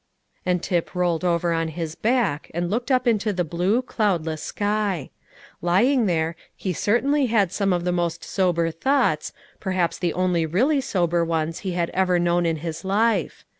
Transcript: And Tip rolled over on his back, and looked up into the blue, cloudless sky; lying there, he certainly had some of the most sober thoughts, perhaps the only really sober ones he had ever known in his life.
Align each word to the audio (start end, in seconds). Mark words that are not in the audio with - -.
And 0.47 0.63
Tip 0.63 0.95
rolled 0.95 1.23
over 1.23 1.53
on 1.53 1.67
his 1.67 1.93
back, 1.93 2.49
and 2.55 2.71
looked 2.71 2.89
up 2.89 3.05
into 3.07 3.31
the 3.31 3.43
blue, 3.43 3.83
cloudless 3.83 4.41
sky; 4.41 5.11
lying 5.61 6.07
there, 6.07 6.35
he 6.55 6.73
certainly 6.73 7.27
had 7.27 7.51
some 7.51 7.71
of 7.71 7.83
the 7.83 7.91
most 7.91 8.23
sober 8.23 8.71
thoughts, 8.71 9.31
perhaps 9.59 9.99
the 9.99 10.13
only 10.15 10.43
really 10.47 10.81
sober 10.81 11.23
ones 11.23 11.59
he 11.59 11.73
had 11.73 11.91
ever 11.91 12.17
known 12.17 12.47
in 12.47 12.55
his 12.65 12.83
life. 12.83 13.45